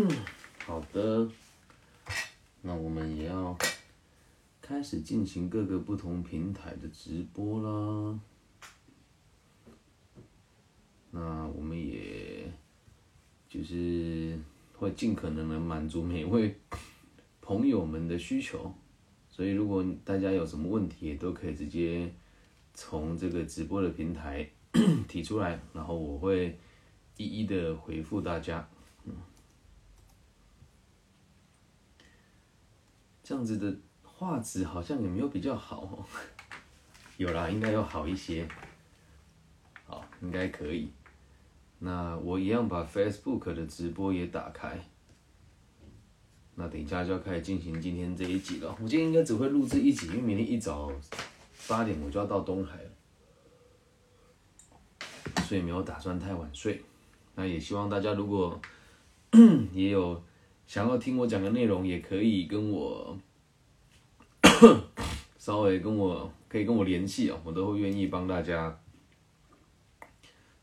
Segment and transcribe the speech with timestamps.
[0.00, 0.08] 嗯
[0.64, 1.28] 好的，
[2.62, 3.58] 那我们也要
[4.60, 8.20] 开始进行各个不同平台的直播啦。
[11.10, 12.48] 那我们也
[13.48, 14.38] 就是
[14.76, 16.56] 会尽可能的满足每位
[17.40, 18.72] 朋友们的需求，
[19.28, 22.14] 所以如果大家有什么问题，也都可以直接
[22.72, 24.48] 从这个直播的平台
[25.08, 26.56] 提出来，然后我会
[27.16, 28.68] 一一的回复大家。
[33.28, 36.02] 这样子的画质好像也没有比较好哦，
[37.18, 38.48] 有啦，应该要好一些，
[39.84, 40.90] 好，应该可以。
[41.78, 44.80] 那我一样把 Facebook 的直播也打开，
[46.54, 48.74] 那等一下就要开始进行今天这一集了。
[48.80, 50.90] 我今天应该只会录制一集，因为明天一早
[51.68, 52.90] 八点我就要到东海了，
[55.42, 56.82] 所以没有打算太晚睡。
[57.34, 58.58] 那也希望大家如果
[59.74, 60.22] 也有
[60.68, 63.18] 想要听我讲的内容，也可以跟我
[65.36, 68.78] 稍微跟我可以跟我联系哦，我都会愿意帮大家。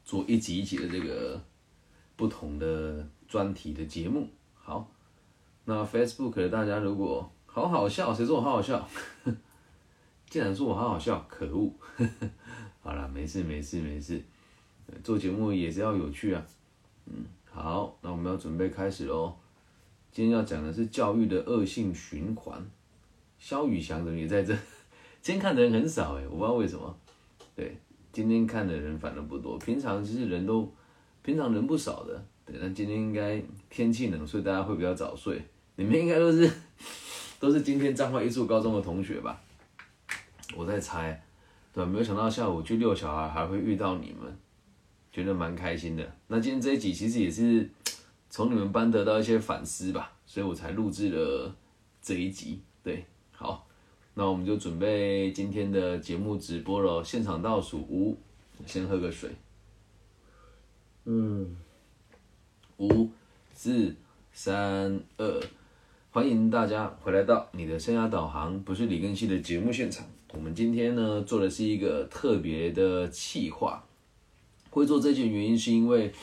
[0.04, 1.42] 做一集一集的这个
[2.16, 4.88] 不同的专题的节目，好，
[5.64, 8.88] 那 Facebook 的大家如果好好笑，谁说我好好笑？
[10.30, 11.74] 竟然说我好好笑，可恶！
[12.84, 14.22] 好了，没事没事没事，
[15.04, 16.46] 做节目也是要有趣啊。
[17.08, 19.36] 嗯，好，那我们要准备开始喽。
[20.16, 22.58] 今天要讲的是教育的恶性循环。
[23.38, 24.54] 肖宇翔怎么也在这，
[25.22, 26.98] 今天看的人很少哎，我不知道为什么。
[27.54, 27.78] 对。
[28.14, 30.74] 今天看的人反而不多，平常其实人都
[31.22, 32.56] 平常人不少的，对。
[32.62, 35.42] 那今天应该天气冷，所以大家会比较早睡。
[35.76, 36.50] 你们应该都是
[37.38, 39.42] 都是今天彰化艺术高中的同学吧？
[40.56, 41.22] 我在猜，
[41.74, 41.84] 对？
[41.84, 44.34] 没有想到下午去遛小孩还会遇到你们，
[45.12, 46.16] 觉得蛮开心的。
[46.28, 47.70] 那今天这一集其实也是
[48.36, 51.56] 从你们班得到一些反思吧，所以我才录制了
[52.02, 52.60] 这一集。
[52.84, 53.66] 对，好。
[54.14, 58.18] 那我们就准备今天的节目直播了，现场倒数五，
[58.66, 59.30] 先喝个水。
[61.06, 61.56] 嗯，
[62.76, 63.10] 五、
[63.54, 63.96] 四、
[64.34, 65.42] 三、二，
[66.12, 70.06] 欢迎大家回来到你的生涯导航，不是李根熙的节目现场。
[70.34, 73.82] 我们今天呢做的是一个特别的企划，
[74.70, 76.14] 会做这件原因是因为，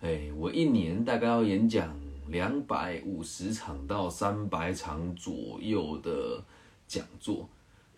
[0.00, 1.94] 哎，我一年大概要演讲
[2.28, 6.42] 两百五十场到三百场左右的。
[6.90, 7.46] 讲座，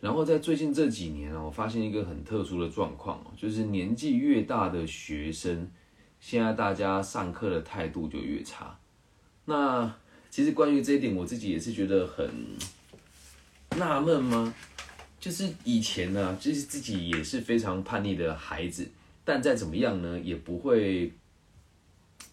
[0.01, 5.71] 然后在最近这几年啊，我发现一个很特殊的状况，就是年纪越大的学生，
[6.19, 8.77] 现在大家上课的态度就越差。
[9.45, 9.95] 那
[10.29, 12.29] 其实关于这一点，我自己也是觉得很
[13.79, 14.53] 纳闷吗？
[15.21, 18.91] 就是以前呢，其实自己也是非常叛逆的孩子，
[19.25, 21.13] 但再怎么样呢，也不会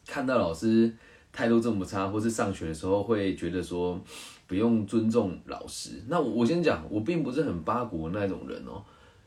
[0.07, 0.91] 看到老师
[1.31, 4.01] 态度这么差，或是上学的时候会觉得说。
[4.47, 6.01] 不用尊重老师。
[6.07, 8.81] 那我我先讲，我并不是很八股那种人哦。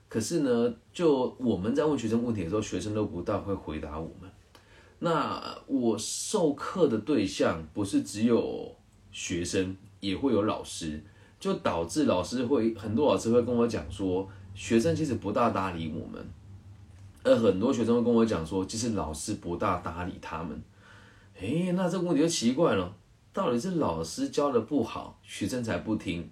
[0.09, 4.31] 可是呢，就我们在问学生问题的时候，学生都不大会回答我们。
[5.01, 8.75] 那我授课的对象不是只有
[9.13, 10.99] 学生，也会有老师，
[11.39, 16.27] 就导致老师会很多老师会跟我讲说，学生其实不大搭理我们，
[17.23, 20.59] 而很多学生会跟我讲说，其实老师不大搭理他们。
[21.41, 22.95] 诶，那这个问题就奇怪了。
[23.33, 26.29] 到底是老师教的不好，学生才不听，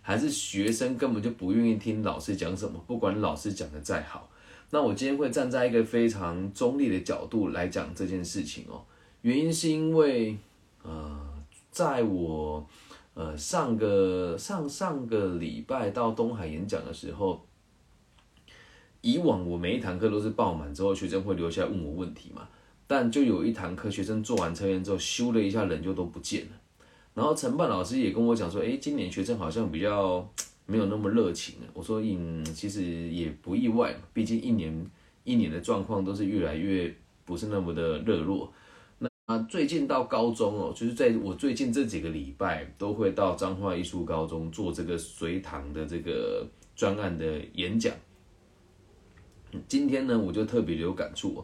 [0.00, 2.78] 还是学生根本就不愿意听老师讲什么？
[2.86, 4.30] 不管老师讲的再好，
[4.70, 8.84] 那我今天会站在一个非常中立的角度来讲这件事情哦。
[9.22, 10.36] 原因是因为，
[10.82, 11.20] 呃，
[11.70, 12.64] 在我
[13.14, 17.44] 呃上个上上个礼拜到东海演讲的时候，
[19.00, 22.46] 以往我每一堂课都是爆满之后，学生会留下来问我问题嘛。
[22.92, 26.50] 但就有一堂课，学生做完测验之后，修了一下人就都不见了。
[27.14, 30.30] 然后承办老师也跟我讲说，哎，今年学生好像比较
[30.66, 31.54] 没有那么热情。
[31.72, 34.86] 我说，嗯，其实也不意外，毕竟一年
[35.24, 36.94] 一年的状况都是越来越
[37.24, 38.52] 不是那么的热络。
[39.26, 46.46] 那最近到高中哦，就是在我最近这几个礼拜都会到彰化艺术高中做这个随堂的这个
[46.76, 47.94] 专案的演讲。
[49.66, 51.42] 今天呢，我就特别有感触。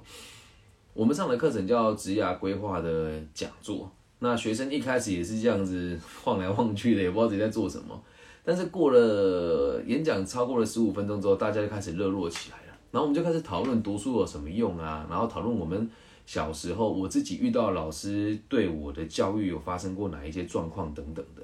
[0.99, 8.03] 我们上的课程叫职涯规划的讲座，那学生一开始也是这样子晃来晃去的，也不知道自己在做什么。
[8.45, 12.77] 但是过了演讲超过了十五分钟之后，大家就开始热络起来了。
[12.91, 15.89] 然后我们就开始讨论读书有什么用啊，然后讨论我们
[16.27, 21.43] 小时候我自己遇到老师对我的教育有发生过哪一些状况等等的。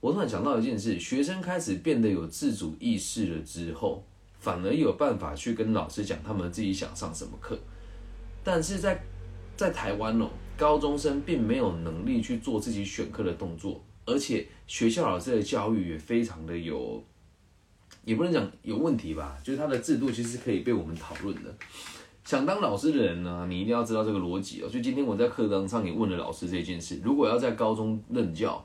[0.00, 4.02] 我突然想到一件事，学生开始变得有自主意识了之后，
[4.38, 7.58] 反而有办法去跟老师讲他们自己想上什么课。
[8.44, 9.02] 但是在
[9.56, 17.02] 在台湾哦，高中生并没有能力去做自己选课的动作，而且学校老师的教育也非常的有，
[18.04, 21.54] 也不能讲有问题吧，就是他的制度其实可以被我们讨论的。
[22.24, 24.68] 想当老师的人呢，你一定要知道这个逻辑哦。
[24.68, 28.64] 就今天我在课堂上也问了老师这件事：如果要在高中任教，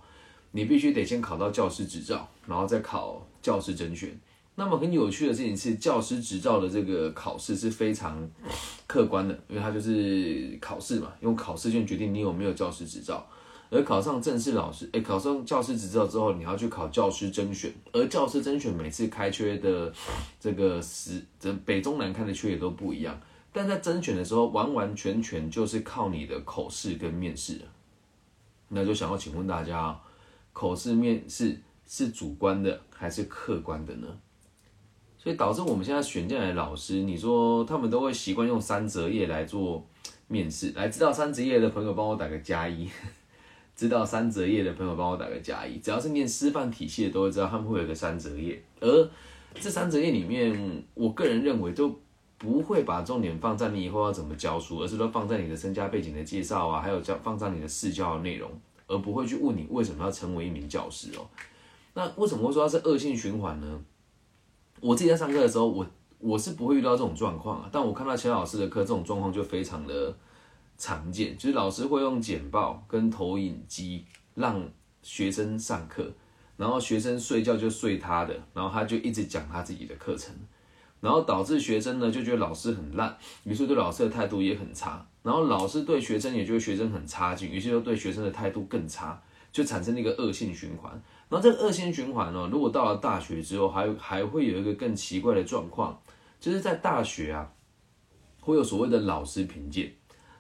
[0.52, 4.18] 你必须得先考到教师执照，然后再考教师甄选。
[4.60, 8.28] 那么很有趣的事情是，教师执照的这个考试是非常
[8.88, 13.24] 客观的，因为它就是考试嘛，用考试卷决定你有没有教师执照。
[13.70, 19.94] 而考上正式老师，哎，考上教师执照之后，你要去考教师甄选，而教师甄选每次开缺的
[20.40, 23.22] 这个时，这北中南开的缺也都不一样。
[23.54, 27.62] 但在甄选的时候，完完全全就是靠你的口试跟面试
[28.70, 30.00] 那就想要请问大家，
[30.52, 34.08] 口试面试是主观的还是客观的呢？
[35.28, 39.86] 所以导致我们现在选进来的老师，你说他们都会习惯用三折页来做
[40.30, 40.72] 面试。
[40.72, 42.88] 来，知道三折页的朋友帮我打个加一。
[43.76, 45.80] 知道三折页的朋友帮我打个加一。
[45.80, 48.64] 只要是念师范体系的，都会知道他们会有个三折页。
[48.80, 49.10] 而
[49.56, 51.94] 这三折页里面，我个人认为都。
[52.38, 58.50] 不会把重点放在你以后要怎么教书，而是说放在你的身家背景的介绍啊，还有教放在你的试教的内容，
[58.86, 61.28] 而不会去问你为什么要成为一名教师哦。
[61.96, 63.82] 那为什么会说它是恶性循环呢？
[64.80, 65.86] 我自己在上课的时候，我
[66.20, 70.16] 我是不会遇到这种状况啊，但我看到其他老师的课，这种状况就非常的
[70.78, 74.68] 常见，就是老师会用简报跟投影机让
[75.02, 76.12] 学生上课，
[76.56, 80.34] 然后学生睡觉就睡他的，然后他就一直讲他自己的课程。
[81.00, 85.06] 然后导致学生呢就觉得老师很烂，于是对老师的态度也很差。
[85.22, 89.22] 然后老师对学生也觉得学生很差劲，于是又对学生的态度更差，
[89.52, 91.00] 就产生了一个恶性循环。
[91.30, 96.02] 然后这个恶性循环呢，如果到了大学之后，还还会有一个更奇怪的状况，
[96.40, 97.52] 就是在大学啊，
[98.40, 99.94] 会有所谓的老师评鉴。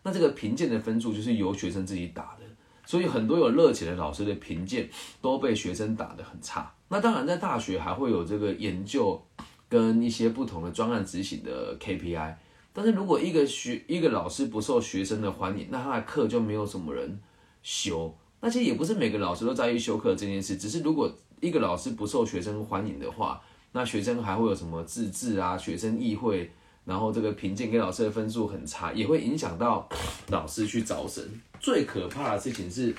[0.03, 2.45] 那这个评鉴的分数就是由学生自己打的，
[2.85, 4.89] 所以很多有热情的老师的评鉴
[5.21, 6.73] 都被学生打得很差。
[6.87, 9.23] 那当然在大学还会有这个研究。
[9.69, 12.35] 跟一些不同的专案执行的 KPI，
[12.71, 17.19] 但是如果一个学一个老师不受学生的欢迎，那他的课就没有什么人
[17.61, 18.17] 修。
[18.39, 21.11] 那其实也不是每个老师都在意修课这件事，只是如果
[21.41, 23.41] 一个老师不受学生欢迎的话，
[23.71, 26.51] 那学生还会有什么自治啊、学生议会，
[26.85, 29.87] 然后这个评鉴给老师的分数很差，也会影响到
[30.29, 31.23] 老师去招生。
[31.59, 32.95] 最可怕的事情是，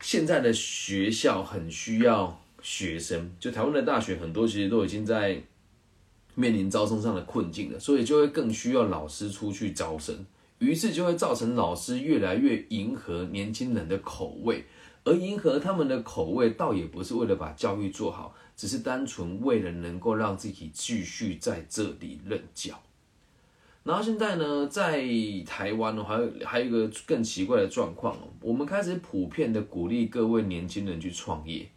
[0.00, 5.42] 现在的学校很需要学生，就台湾的大学很多其实都已经在。
[6.36, 10.24] 面临招生上的困境了，所以就会更需要老师出去招生，
[10.60, 14.64] 于是就会造成老师越来越迎合年轻人的口味，
[15.02, 22.80] 而迎合他们的口味，倒也不是为了把教育做好，只是单纯为了能够让自己继续在这里任教。
[23.82, 25.02] 然后现在呢，在
[25.44, 31.68] 台湾呢，还有还有一个更奇怪的状况哦，我们开始普遍的鼓励各位年轻人去创业，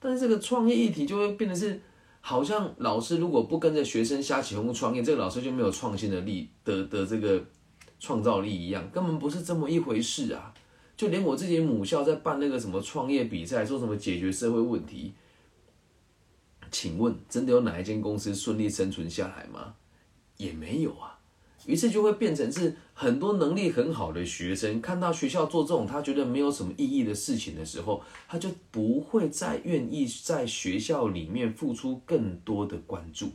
[0.00, 1.80] 但是这个创业议题就会变得是。
[2.26, 7.44] 好像老师如果不跟着学生瞎起哄创业，这个老师就没有创新的力的的这个
[8.04, 10.52] 创造力一样，根本不是这么一回事啊！
[10.94, 15.14] 就连我自己母校在办那个什么创业比赛，说什么解决社会问题，
[16.70, 19.74] 请问真的有哪一间公司顺利生存下来吗？
[20.36, 21.18] 也没有啊。
[21.66, 33.30] 于是就会变成是很多能力很好的学生看到学校做这种他觉得没有什么意义的事情的时候，他就不会再愿意在学校里面付出更多的关注。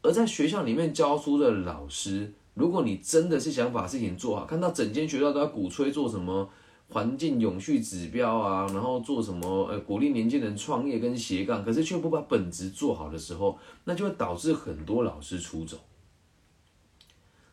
[0.00, 6.48] 而在学校里面教书的老师，如果你真的是想把事情做好，看到整间学校都在鼓吹做什么
[6.88, 15.76] 环境永续指标啊，然后做什么呃鼓励年轻人创业跟斜杠，可是却不把本职做好的时候，那就会导致很多老师出走。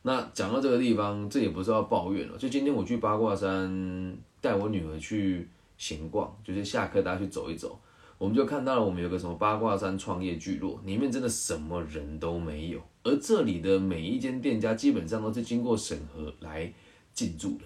[0.04, 2.38] 那讲到这个地方，这也不是要抱怨了。
[2.38, 7.78] 就今天我去八卦山带我女儿去闲逛，就是下课大家去走一走，
[8.24, 16.72] 我们就看到了我们有个什么八卦山创业聚落，里面真的什么人都没有，而这里的每一间店家基本上都是经过审核来
[17.14, 17.66] 进驻的。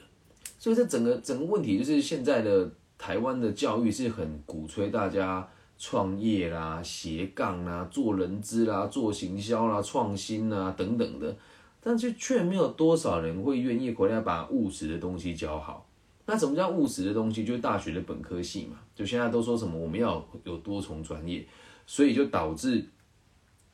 [0.58, 5.48] 所以这整个整个问题就是现在的台湾的教育是很鼓吹大家
[5.78, 11.38] 创业啦、斜杠啦、做人资啦、做行销啦、创新啦等等的。
[11.80, 15.87] 但是却没有多少人会愿意回来把务实的东西教好。
[16.28, 17.44] 那什么叫务实的东西？
[17.44, 18.78] 就是大学的本科系嘛。
[18.94, 21.44] 就现在都说什么我们要有多重专业，
[21.88, 22.88] 所以就导致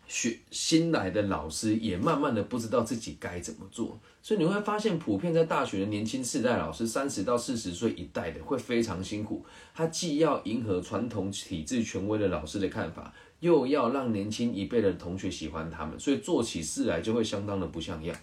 [0.08, 4.00] 学新来的老师也慢慢的不知道自己该怎么做。
[4.22, 9.46] 所以你会发现，普遍在大学的年轻世代老师，三十到四十岁一代的会非常辛苦。
[9.74, 13.14] 他既要迎合传统体制权威的老师的看法。
[13.40, 18.16] 又要让年轻一辈的同学喜欢他们，所以做起事来就会相当的不像样。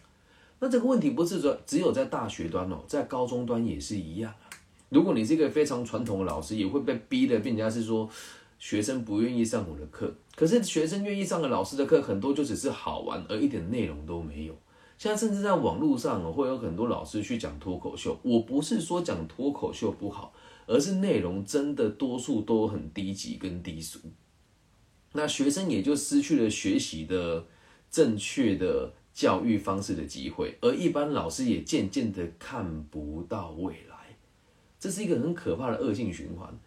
[0.61, 4.47] 那这个问题不是说只有在大学端哦，在高中端也是一样啊。
[4.91, 8.09] 如果你是一个非常传统的老师，也会被逼的，并且是说
[8.59, 10.13] 学生不愿意上我的课。
[10.37, 14.55] 可是学生愿意上的老师的课，很多就只是好玩，而一点内容都没有。
[14.99, 18.19] 现在甚至在网络上哦，会有很多老师去讲脱口秀。
[18.23, 20.35] 我不是说讲脱口秀不好，
[20.67, 23.99] 而是内容真的多数都很低级跟低俗。
[25.13, 27.47] 那学生也就失去了学习的
[27.91, 33.97] 正确的教育方式的机会，而一般老师也渐渐的看不到未来。
[34.79, 36.59] 这是一个很可怕的恶性循环。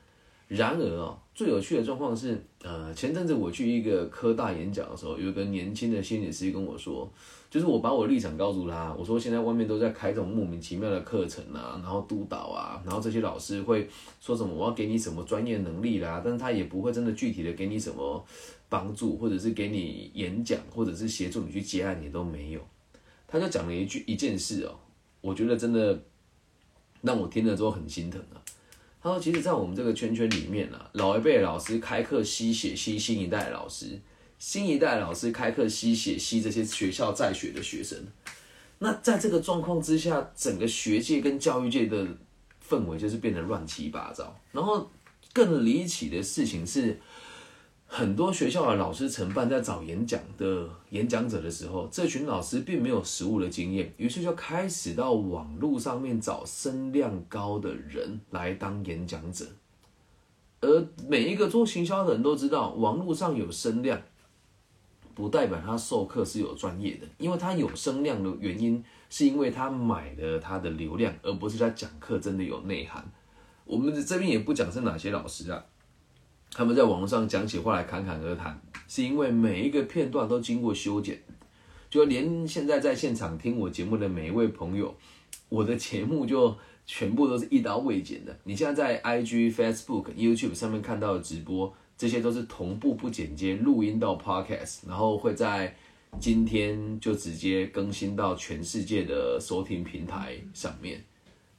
[0.56, 7.12] 然而啊，最有趣的状况是，呃，前阵子我去一个科大演讲的时候，有一个年轻的心理师跟我说，
[7.50, 13.90] 就是我把我的立场告诉他，我说现在外面都在开这种莫名其妙的课程啊，然后督导啊，然后这些老师会
[14.22, 18.24] 说什么我要给你什么专业能力啦，但是他也不会真的具体的给你什么
[18.70, 22.60] 帮助，或者是给你演讲，或者是协助你去接案，也都没有。
[23.28, 24.76] 他就讲了一句一件事哦，
[25.22, 26.00] 我觉得真的。
[27.04, 28.40] 让我听了之后很心疼啊！
[29.04, 34.00] 他说：“其实，在我们这个圈圈里面啊，老一辈老师开课吸血吸新一代老师，
[34.40, 37.98] 新一代老师开课吸血吸这些学校在学的学生。
[38.80, 42.08] 那在这个状况之下，整个学界跟教育界的
[42.66, 44.34] 氛围就是变得乱七八糟。
[44.54, 44.90] 然后
[45.34, 46.98] 更离奇的事情是。”
[47.96, 59.46] 很多学校的老师承办在找演讲的演讲者的时候，这群老师并没有实务的经验，于是就开始到网络上面找声量高的人来当演讲者。
[60.62, 64.02] 而每一个做行销的人都知道，网络上有声量，
[65.14, 73.06] 不代表他授课是有专业的，因为他有声量的原因，是因为他买了他的流量，而不是他讲课真的有内涵。
[73.66, 75.64] 我们这边也不讲是哪些老师啊。
[76.56, 81.20] 他们在网络上讲起话来侃侃而谈，是因为每一个片段都经过修剪，
[81.90, 84.96] 就连现在在现场听我节目的每一位朋友，
[85.50, 86.56] 我的节目就
[86.86, 88.38] 全部都是一刀未剪的。
[88.44, 95.76] 你现在在 IG、Facebook、YouTube 上面看到的直播，这些都是同步不剪接录音到 Podcast，然后会在
[96.20, 101.04] 今天就直接更新到全世界的收听平台上面。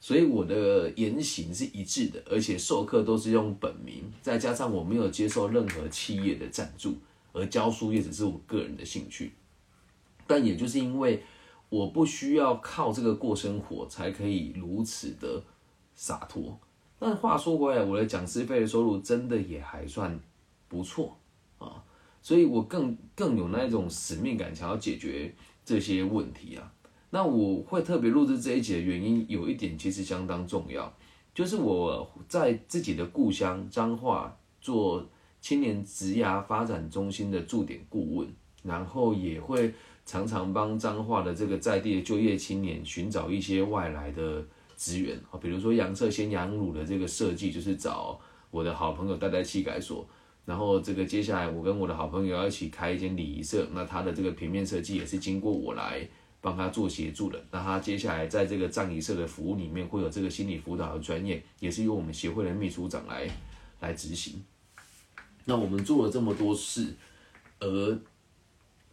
[0.05, 6.95] 所以我的言行是一致的，而且授课都是用本名，再加上我没有接受任何企业的赞助，
[7.33, 9.31] 而教书也只是我个人的兴趣。
[10.27, 11.23] 但也就是因为
[11.69, 15.43] 我不需要靠这个过生活，才可以如此的
[15.95, 16.55] 洒脱。
[16.99, 20.19] 但话说回来，我的讲师费的收入真的也还算
[20.67, 21.17] 不错
[21.57, 21.83] 啊，
[22.21, 25.33] 所以我更更有那种使命感，想要解决
[25.65, 26.71] 这些问题啊。
[27.15, 30.93] 那我会特别录制这一集的原因，有一点其实相当重要，
[31.33, 35.01] 就是我在自己的故乡彰化做
[35.39, 38.27] 青年职涯发展中心的驻点顾问，
[38.63, 39.73] 然后也会
[40.05, 44.45] 常常帮彰化的这个在地的就业青年寻找一些外来的
[44.75, 48.19] 资源啊，比如说杨策先杨乳的这个设计，就是找
[48.51, 50.05] 我的好朋友代代气改所，
[50.43, 56.05] 然后这个接下来我跟我的好朋友要一起开一间礼仪社，那他的这个平面设计也是经过我来。
[56.45, 63.27] 帮他做协助的，那他接下来在这个葬仪社的服务里面会有这个心理辅导的专业，也是由我们协会的秘书长来
[63.79, 64.39] 来执行。
[65.45, 66.93] 那我们做了这么多事，
[67.59, 67.99] 而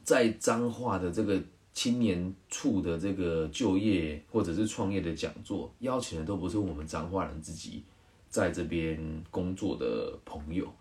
[0.02, 1.38] 在彰化的这个
[1.74, 7.84] 青年处的这个就业或者是创业的讲座，邀请的都不是我们彰化人自己
[8.30, 10.72] 在这边工作的朋友。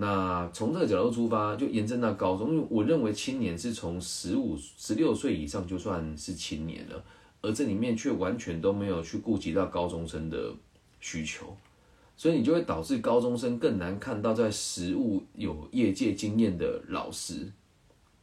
[0.00, 7.04] 那从这个角度出发，就延伸到高中，因为我认为青年是从十五、十六岁以上就算是青年了，
[7.40, 10.54] 而这里面却完全都没有去顾及到高中生的
[11.00, 11.56] 需求，
[12.16, 17.50] 所以你就会导致高中生更难看到在实务有业界经验的老师，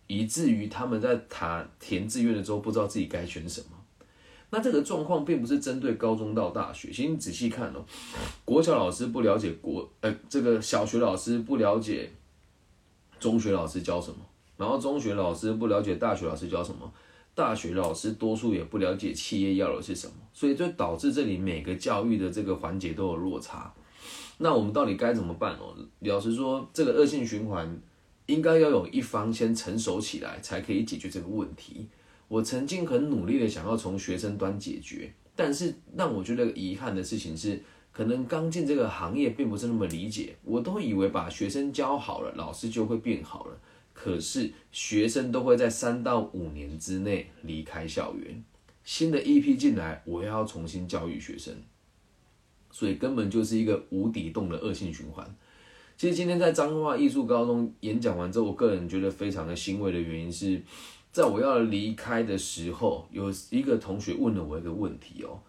[0.08, 3.75] 以至于他们在谈填志愿的时候不知道自己该选什么。
[4.56, 7.84] 那这个状况并不是针对高中到大学，其实你仔细看哦，
[8.46, 12.10] 国小老师不了解国，呃，这个小学老师不了解
[13.20, 14.20] 中学老师教什么，
[14.56, 16.90] 然后中学老师不了解大学老师教什么，
[17.34, 23.74] 大学老师多数也不了解企业要的是什么，所以就导致这里每个教育的这个环节都有落差。
[24.38, 25.76] 那我们到底该怎么办哦？
[26.00, 27.78] 老实说，这个恶性循环
[28.28, 31.90] 应该要有一方先成熟起来，才可以解决这个问题。
[32.28, 40.36] 我曾经很努力的想要从学生端解决，但是让我觉得遗憾的事情是，可能刚进这个行业并不是那么理解。
[40.44, 43.58] 我都以为把学生教好了，老师就会变好了。
[43.94, 48.44] 可是学生都会在三到五年之内离开校园，
[48.84, 51.54] 新的一批进来，我要重新教育学生，
[52.72, 55.36] 所以根本就是一个无底洞的恶性循环。
[55.96, 60.62] 其实今天在彰化艺术高中演讲完之后，我个人觉得非常的欣慰的原因是。
[61.16, 65.40] 在我要离开的时候，有一个同学问了我一个问题哦，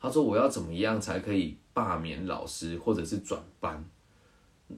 [0.00, 3.84] 他说我要怎么样才可以罢免老师或者是转班？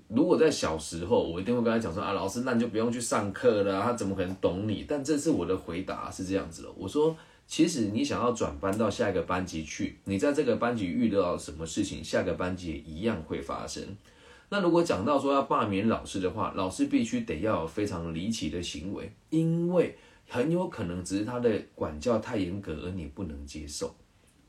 [0.09, 4.87] 如果在小时候，我一定会跟他讲说啊，老师那你就不用去上课了，他怎么可能懂你？
[4.89, 7.15] 但这次我的回答是这样子的，我说
[7.47, 13.85] 其实你想要转班到下一个班级去，你在这个班级遇到什么事情，下个班级也一样会发生。
[14.49, 19.95] 那如果讲到说要罢免老师的话，老师必须得要有非常离奇的行为，因为
[20.29, 23.95] 很有可能只是他的管教太严格，而你不能接受，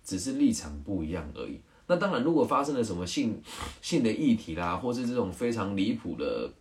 [0.03, 1.59] 只是立场不一样而已。
[1.87, 3.41] 那当然，如果发生了什么性
[3.81, 6.51] 性的议题啦，或是这种非常离谱的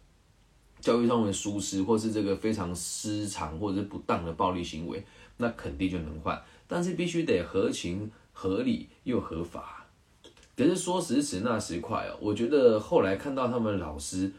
[0.80, 5.04] 教育上的疏失，或是这个非常失常或者是不当的暴力行为，
[5.36, 6.40] 那肯定就能换。
[6.66, 9.86] 但是必须得合情合理又合法。
[10.56, 14.32] 可是说时迟那时快哦，我觉得后来看到他们老师，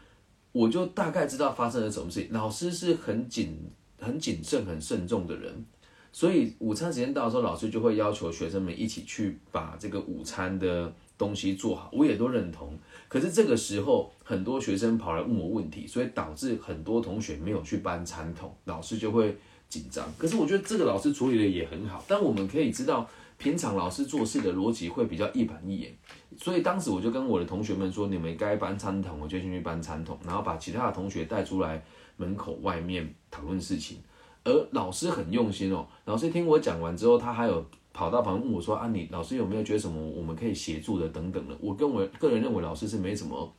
[0.52, 2.32] 我就大概知道发生了什么事情。
[2.32, 3.56] 老师是很紧、
[4.00, 5.64] 很谨慎、很慎重的人。
[6.12, 12.76] 所以午餐时间到的时候，老师就会要求学生们一起去把这个午餐的东西做好，我也都认同。
[13.06, 19.36] 可是这个时候，很多学生跑来问我问题，所以导致很多同学没有去搬餐桶，老师就会
[19.68, 20.04] 紧张。
[20.18, 25.96] 可是我觉得这个老师处理的也很好，但我们可以知道，平常老师做事的逻辑会比较一板一眼。
[26.36, 31.80] 所以当时我就跟我的同学们说，你们该搬餐桶，我就进去搬餐桶，然后把其他的同学带出来
[32.20, 33.96] 门口外面讨论事情。
[34.44, 43.52] 而老师很用心哦，老师听我讲完之后，他还有跑到旁边问我说：“啊，你老师有没有觉得什么我们可以协助的等等的？”我跟我个人认为老师是没什么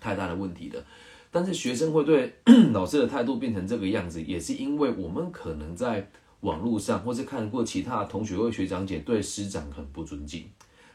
[0.00, 0.82] 太大的问题的，
[1.30, 2.32] 但是学生会对
[2.72, 10.48] 老师的态度变成这个样子，也是因为我们可能在网络上或是看过其他同学或学长姐对师长很不尊敬。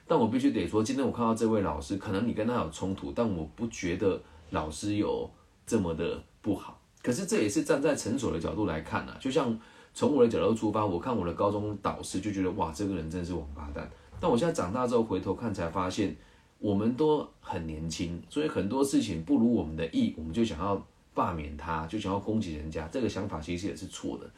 [0.07, 5.29] 但我必须得说，今天我看到这位老师，可能你跟他有冲突，但我不觉得老师有
[5.67, 6.79] 这么的不好。
[7.03, 9.55] 可是这也是站在成熟的角度来看啊，就像
[9.93, 13.87] 从我的角度出发，我看我的高中导师就觉得哇，这个人真是王八蛋。
[14.19, 16.15] 但我现在长大之后回头看，才发现
[16.59, 20.81] 我们都很年轻，所以很多事情不如我们的意，我们就想要
[21.13, 22.87] 罢免他，就想要攻击人家。
[22.87, 24.29] 这个想法其实也是错的。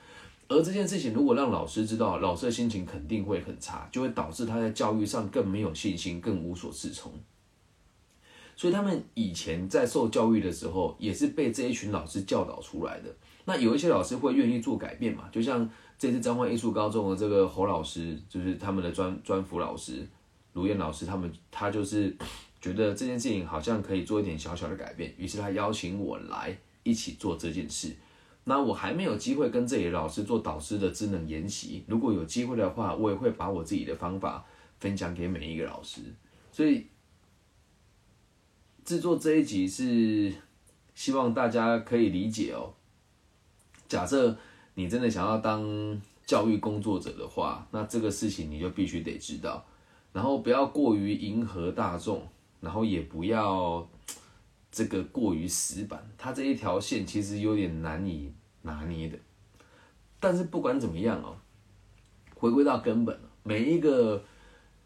[0.47, 7.11] 而这件事情如果让老师知道，老师的心情肯定会很差，就会导致他在教育上更没有信心，更无所适从。
[8.55, 13.13] 所以他们以前在受教育的时候，也是被这一群老师教导出来的。
[13.43, 15.29] 那有一些老师会愿意做改变嘛？
[15.31, 20.07] 就像这次彰化艺术高中的这个侯老师，就是他们的专专辅老师
[20.53, 22.15] 卢燕老师，他们他就是
[22.61, 27.93] 觉得这件事情好像可以做一点小小的改变，于是他邀请我来一起做这件事。
[28.45, 34.45] 那我还没有机会跟这里老师做导师的智能研习，如果有机会的话，我也会把我自己的方法
[34.79, 35.99] 分享给每一个老师。
[36.51, 36.87] 所以。
[38.85, 40.31] 制作这一集是
[40.93, 42.71] 希望大家可以理解哦。
[43.89, 44.37] 假设
[44.75, 49.65] 你真的想要当教育工作者的话，那这个事情你就必须得知道，
[50.13, 52.27] 然后不要过于迎合大众，
[52.61, 53.89] 然后也不要
[54.71, 56.07] 这个过于死板。
[56.15, 59.17] 它这一条线其实有点难以拿捏的。
[60.19, 61.35] 但是不管怎么样哦，
[62.35, 64.23] 回归到根本，每一个。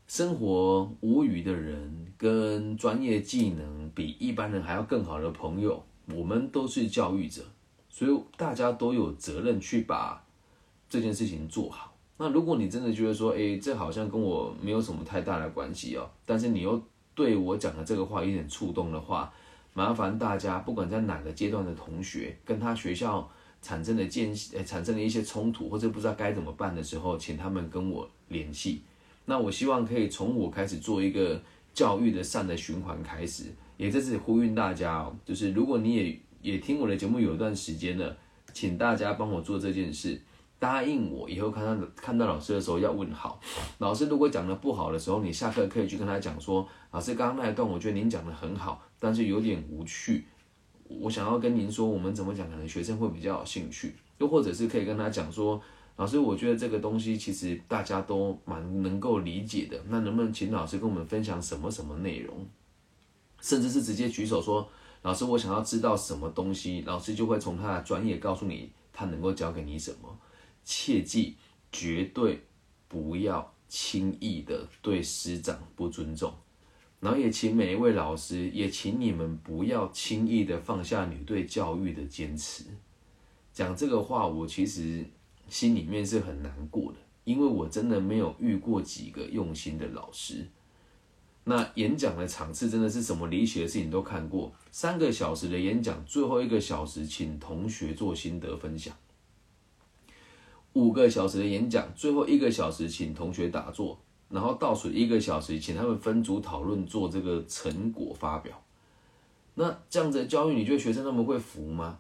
[0.09, 7.43] 生活无语的人跟专业技能比一般人还要更好的朋友，我们都是教育者，
[7.91, 10.19] 所以大家都有责任去把
[10.89, 11.95] 这件事情做好。
[12.17, 16.81] 那如果你真的觉得说，哎，这好像跟我没有什么太大的关系哦，但是你又
[17.13, 19.31] 对我讲的这个话有点触动的话，
[19.75, 23.29] 麻烦大家不管在哪个阶段的同学跟他学校
[23.61, 28.81] 产生的间呃产生了一些冲突或者不知道该怎么办的时候，请他们跟我联系。
[29.29, 31.39] 那我希望可以从我开始做一个
[31.71, 33.43] 教育的善的循环开始，
[33.77, 38.17] 也在这里呼吁大家哦，就是如果你也也听我的节目有一段时间了，
[38.53, 40.19] 请大家帮我做这件事，
[40.57, 43.39] 答应我以后看到看到老师的时候要问好。
[43.77, 50.25] 老师如果讲的不好的时候，你下课可以去跟他讲说，老师刚刚那一段我觉得您讲的很好，但是有点无趣，
[50.87, 55.61] 我想要跟您说我们怎么讲，可能学生会比较有兴趣，又或者是可以跟他讲说。
[55.99, 59.77] 老师，我觉得这个东西其实大家都蛮能够理解的。
[59.89, 62.47] 那能不能请老师跟我们分享什么什么内容？
[63.41, 64.65] 甚至是直接举手说
[65.03, 70.17] ：“老师，我想要知道什么东西。”老师就会从他的专业告诉你，他能够教给你什么。
[70.63, 71.35] 切记，
[71.69, 72.45] 绝对
[72.88, 76.33] 不要轻易的对师长不尊重。
[77.01, 82.63] 然后也请每一位老师，也请你们不要轻易的放下你对教育的坚持。
[83.51, 85.05] 讲这个话，我其实。
[85.49, 90.47] 心里面是很难过的，因为我真的没有遇过几个用心的老师。
[91.45, 94.51] 那演讲的场次真的是什么离奇的事情都看过。
[94.71, 98.95] 三个小时的演讲，最后一个小时请同学做心得分享。
[100.73, 108.62] 五个小时的演讲，最后一个小时请同学打坐，然后倒数一个小时请他们分组讨论做这个成果发表。
[109.55, 111.97] 那这样子的教育，你觉得学生他们会服吗？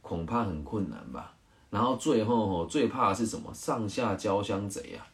[0.00, 1.36] 恐怕很困难吧。
[1.70, 3.50] 然后最后哦，最怕的是什么？
[3.54, 5.06] 上下交相贼啊！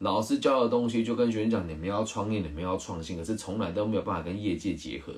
[0.00, 5.14] 老师教的东西就跟学生讲，你们要创业，你们要创新，可是从来都没有办法跟业界结合。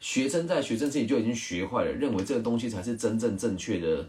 [0.00, 4.08] 学生在学生自己就已经学坏了，认为这个东西才是真正正确的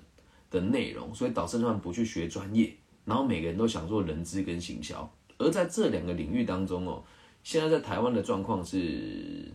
[0.49, 2.73] 的内容，所以导致他们不去学专业。
[3.05, 7.03] 然后每个人都想做人资跟行销，而在这两个领域当中哦，
[7.43, 9.51] 现在在台湾的状况是，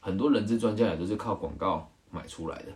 [0.00, 2.68] 很多人资专家也都是靠广告买出来的。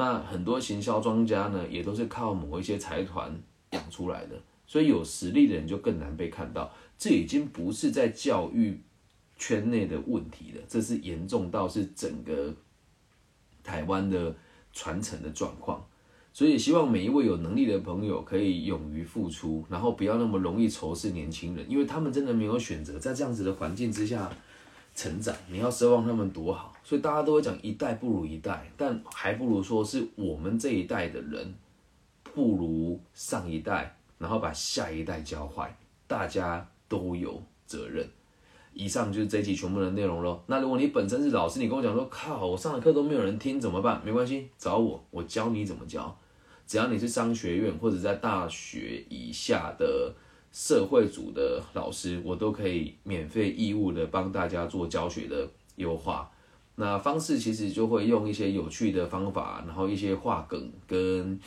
[0.00, 3.38] 那很多行销庄家呢，也都是靠某一些财团
[3.72, 6.72] 养出来的，所以有实力的人就更难被看到。
[6.96, 8.80] 这已经不是在教育
[9.36, 12.54] 圈内的问题了，这是严重到是整个
[13.62, 14.34] 台湾的
[14.72, 15.86] 传承的状况。
[16.32, 24.32] 所以希望每一位有能力的朋友可以勇于付出，然后不要那么容易仇视年轻人，因为他们真的没有选择，在这样子的环境之下。
[24.94, 31.54] 成长，你要奢望他们多好，所以大家都会讲一代不如一代，但还不如说是我们这一代的人
[32.22, 35.74] 不如上一代，然后把下一代教坏，
[36.06, 38.06] 大家都有责任。
[38.72, 40.42] 以上就是这一期全部的内容喽。
[40.46, 44.00] 那如果你本身是老师，你跟我讲说，靠，我上的课都没有人听，怎么办？
[44.04, 46.16] 没关系，找我，我教你怎么教。
[46.66, 50.14] 只要你是商学院或者在大学以下的。
[50.52, 56.30] 社会组的老师，我都可以免费义务的帮大家做教学的优化。
[56.74, 61.38] 那方式其实就会用一些有趣的方法，然后一些话梗跟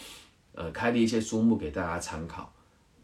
[0.53, 2.53] 呃开的一些书目给大家参考。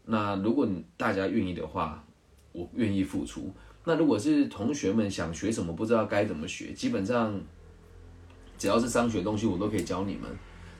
[0.04, 2.04] 那如果大家愿意的话，
[2.52, 3.52] 我愿意付出。
[3.84, 7.40] 那如果是同学们想学什么不知道该怎么学，基本上
[8.56, 10.30] 只要是商学东西，我都可以教你们。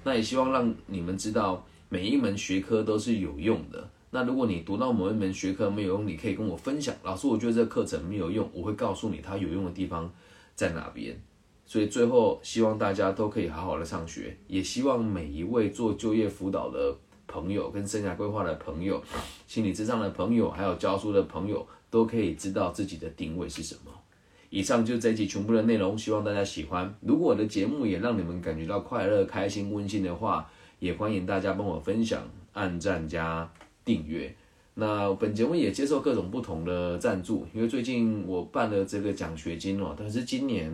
[0.04, 3.88] 那也希望让你们知道每一门学科都是有用的。
[4.10, 10.12] 那如果你读到某一门学科没有用，你可以跟我分享，老师，我觉得这课程没有用，我会告诉你它有用的地方
[10.54, 11.16] 在哪边。
[11.64, 16.92] 所以最后希望大家都可以好好的上学，也希望每一位做就业辅导的
[17.28, 19.00] 朋友、跟生涯规划的朋友、
[19.46, 23.92] 心理智商的朋友，还有教书的朋友，都可以知道自己的定位是什么。
[24.48, 26.92] 以上就是这一集全部的内容，希望大家喜欢。
[27.02, 32.20] 如果我的节目也让你们感觉到快乐、开心、温馨的话，也欢迎大家帮我分享、
[32.54, 33.48] 按赞加。
[33.84, 34.34] 订阅，
[34.74, 40.70] 那本节目也接受各种不同的赞助，因为最近我办了这个奖学金哦，但是今年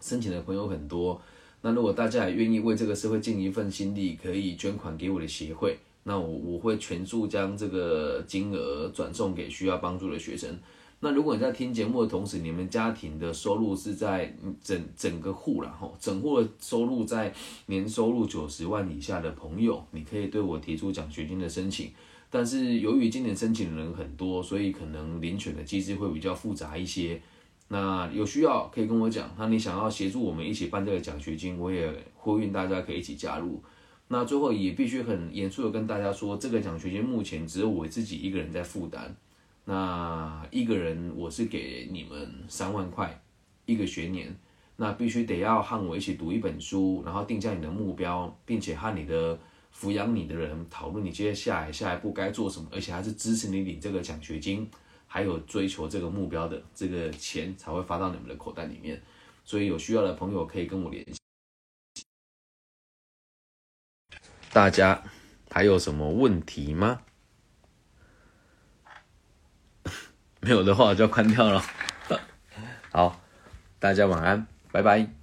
[0.00, 1.20] 申请的朋友很多，
[1.62, 10.58] 那如果大家也愿意为这个社会尽一份心力，可以捐款给我的协会，那我我会全数将这个金额转送给需要帮助的学生。
[11.02, 17.32] 那如果你在听节目的同时，你们家庭的收入是在整整个户了哈，整户的收入在
[17.66, 21.90] 年收入九十万以下的朋友，你可以对我提出奖学金的申请。
[22.28, 27.20] 但是由于今年申请的人很多，所以可能遴选的机制会比较复杂一些。
[27.68, 33.62] 那有需要可以跟我讲，那你想要协助我们一起办这个奖学金，我也呼吁大家可以一起加入。
[34.08, 39.16] 那最后也必须很严肃的跟大家说，这个奖学金目前只有我自己一个人在负担。
[39.64, 43.22] 那一个人我是给你们三万块
[43.66, 44.36] 一个学年，
[44.76, 49.38] 那必须得要和我一起读一本书，然后定下你的目标，并且和你的
[49.72, 54.68] 抚养你的人讨论你接下来下一步该做什么，而且还是支持你领这个奖学金，
[55.06, 59.00] 还有追求这个目标的这个钱才会发到你们的口袋里面。
[59.44, 61.20] 所以有需要的朋友可以跟我联系。
[64.52, 65.02] 大家
[65.48, 67.02] 还有什么问题吗？
[70.40, 71.62] 没有的话我就要关掉了。
[72.92, 73.20] 好，
[73.78, 75.19] 大家晚安，拜拜。